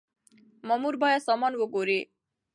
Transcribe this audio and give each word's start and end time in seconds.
مامور 0.67 0.95
بايد 1.01 1.21
سامان 1.27 1.53
وګوري. 1.57 1.99